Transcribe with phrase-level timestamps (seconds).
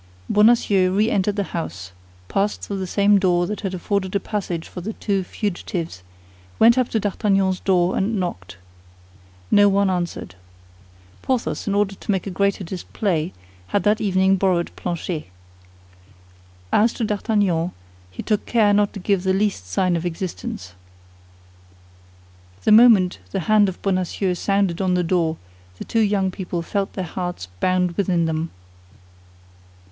[0.31, 1.91] Bonacieux re entered the house,
[2.27, 6.01] passed through the same door that had afforded a passage for the two fugitives,
[6.57, 8.57] went up to D'Artagnan's door, and knocked.
[9.51, 10.33] No one answered.
[11.21, 13.31] Porthos, in order to make a greater display,
[13.67, 15.27] had that evening borrowed Planchet.
[16.73, 17.71] As to D'Artagnan,
[18.09, 20.73] he took care not to give the least sign of existence.
[22.63, 25.37] The moment the hand of Bonacieux sounded on the door,
[25.77, 28.49] the two young people felt their hearts bound within them.